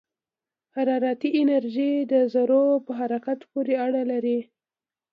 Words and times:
حرارتي 0.75 1.29
انرژي 1.41 1.91
د 2.11 2.13
ذرّو 2.33 2.65
په 2.85 2.91
حرکت 2.99 3.39
پورې 3.51 3.73
اړه 3.85 4.01
لري. 4.11 4.39